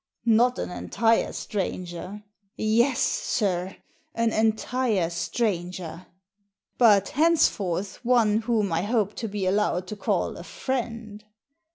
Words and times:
"Not 0.41 0.57
an 0.57 0.71
entire 0.71 1.31
stranger!"" 1.31 2.23
Yes, 2.55 2.97
sir, 2.99 3.75
an 4.15 4.33
entire 4.33 5.11
stranger!" 5.11 6.07
"But 6.79 7.09
henceforth 7.09 8.03
one 8.03 8.39
whom 8.41 8.73
I 8.73 8.81
hope 8.81 9.13
to 9.17 9.27
be 9.27 9.45
allowed 9.45 9.85
to 9.89 9.95
call 9.95 10.37
a 10.37 10.43
friend." 10.43 11.23